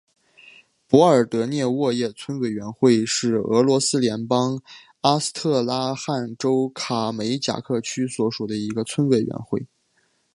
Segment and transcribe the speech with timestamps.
[0.87, 4.59] 波尔德涅沃耶村委员会是俄罗斯联邦
[5.01, 9.67] 阿斯特拉罕州卡梅贾克区所属的一个村委员会。